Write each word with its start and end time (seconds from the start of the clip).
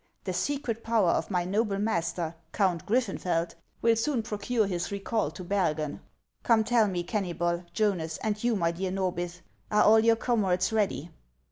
The 0.23 0.33
secret 0.33 0.83
power 0.83 1.11
of 1.11 1.29
my 1.29 1.45
noble 1.45 1.77
master, 1.77 2.33
Count 2.53 2.87
Griffenfeld, 2.87 3.53
will 3.83 3.95
soon 3.95 4.23
procure 4.23 4.65
his 4.65 4.91
recall 4.91 5.29
to 5.29 5.43
Bergen. 5.43 5.99
Come, 6.41 6.63
tell 6.63 6.87
me, 6.87 7.03
Kennybol, 7.03 7.71
Jonas, 7.71 8.17
and 8.23 8.43
you, 8.43 8.55
my 8.55 8.71
dear 8.71 8.89
Norbith, 8.89 9.41
are 9.69 9.83
all 9.83 9.99
your 9.99 10.15
comrades 10.15 10.73
ready 10.73 11.11